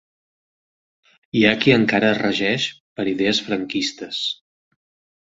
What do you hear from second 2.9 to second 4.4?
per idees franquistes.